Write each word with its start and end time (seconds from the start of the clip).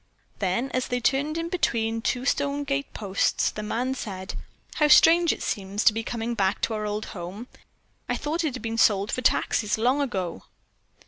Then, 0.39 0.71
as 0.71 0.87
they 0.87 0.99
turned 0.99 1.37
in 1.37 1.47
between 1.47 2.01
two 2.01 2.25
stone 2.25 2.63
gate 2.63 2.91
posts, 2.91 3.51
the 3.51 3.61
man 3.61 3.93
said: 3.93 4.33
"How 4.77 4.87
strange 4.87 5.31
it 5.31 5.43
seems 5.43 5.83
to 5.83 5.93
be, 5.93 6.01
coming 6.01 6.33
back 6.33 6.59
to 6.61 6.73
our 6.73 6.87
old 6.87 7.05
home. 7.13 7.45
I 8.09 8.15
thought 8.17 8.43
it 8.43 8.55
had 8.55 8.63
been 8.63 8.79
sold 8.79 9.11
for 9.11 9.21
taxes 9.21 9.77
long 9.77 10.01
ago." 10.01 10.45